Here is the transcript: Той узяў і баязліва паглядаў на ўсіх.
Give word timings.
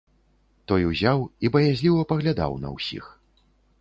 Той 0.71 0.87
узяў 0.91 1.19
і 1.47 1.51
баязліва 1.55 2.07
паглядаў 2.13 2.59
на 2.65 2.69
ўсіх. 2.77 3.05